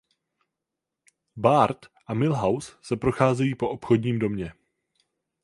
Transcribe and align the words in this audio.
Bart 1.35 1.87
a 2.07 2.13
Milhouse 2.15 2.75
se 2.81 2.95
procházejí 2.97 3.55
po 3.55 3.69
obchodním 3.69 4.19
domě. 4.19 4.53